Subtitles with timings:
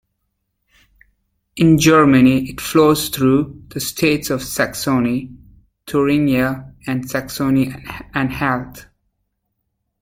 [1.57, 5.31] In Germany, it flows through the states of Saxony,
[5.85, 8.87] Thuringia and Saxony-Anhalt.